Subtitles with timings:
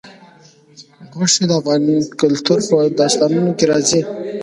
[1.15, 1.81] غوښې د افغان
[2.21, 4.01] کلتور په داستانونو کې راځي.